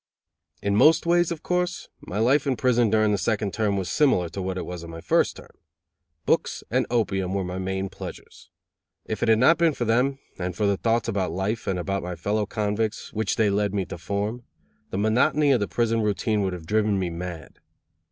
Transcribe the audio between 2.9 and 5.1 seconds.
the second term was similar to what it was on my